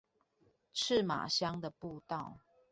[0.73, 2.39] 赤馬鄉的步道